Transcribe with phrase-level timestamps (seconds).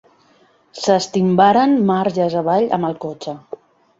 [0.85, 3.37] S'estimbaren marges avall amb el cotxe.